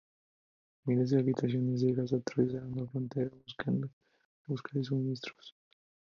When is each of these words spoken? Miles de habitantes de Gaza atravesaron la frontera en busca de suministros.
Miles 0.87 1.07
de 1.11 1.17
habitantes 1.19 1.79
de 1.81 1.91
Gaza 1.93 2.15
atravesaron 2.17 2.75
la 2.75 2.87
frontera 2.87 3.29
en 3.67 3.91
busca 4.47 4.71
de 4.73 4.83
suministros. 4.83 5.53